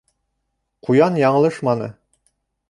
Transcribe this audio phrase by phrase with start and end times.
[0.87, 1.91] Ҡуян яңылышманы.